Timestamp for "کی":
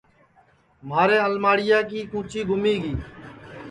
1.89-1.99